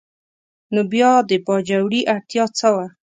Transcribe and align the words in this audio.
نو 0.73 0.81
بیا 0.91 1.11
د 1.29 1.31
باجوړي 1.45 2.01
اړتیا 2.13 2.45
څه 2.57 2.67
وه؟ 2.73 2.85